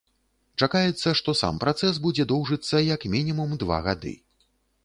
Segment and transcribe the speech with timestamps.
[0.65, 4.19] Чакаецца, што сам працэс будзе доўжыцца як мінімум два гады.